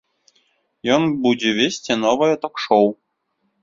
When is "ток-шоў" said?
2.43-2.85